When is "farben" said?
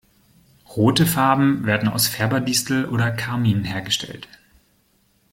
1.05-1.67